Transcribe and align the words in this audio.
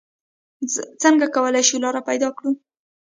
څنګه 1.03 1.25
کولې 1.35 1.61
شو 1.67 1.77
لاره 1.83 2.01
پېدا 2.09 2.29
کړو؟ 2.37 2.51